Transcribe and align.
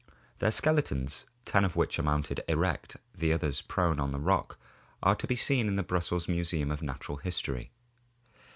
Their 0.39 0.49
skeletons, 0.49 1.25
ten 1.45 1.63
of 1.63 1.75
which 1.75 1.99
are 1.99 2.01
mounted 2.01 2.43
erect, 2.47 2.97
the 3.13 3.31
others 3.31 3.61
prone 3.61 3.99
on 3.99 4.09
the 4.09 4.19
rock, 4.19 4.57
are 5.03 5.13
to 5.15 5.27
be 5.27 5.35
seen 5.35 5.67
in 5.67 5.75
the 5.75 5.83
Brussels 5.83 6.27
Museum 6.27 6.71
of 6.71 6.81
Natural 6.81 7.17
History. 7.19 7.69